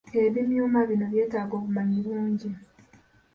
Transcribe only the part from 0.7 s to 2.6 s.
bino byetaaga obumanyi bungi.